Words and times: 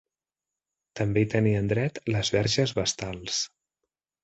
També 0.99 1.23
hi 1.23 1.27
tenien 1.33 1.69
dret 1.73 2.01
les 2.15 2.33
verges 2.39 2.75
vestals. 2.81 3.45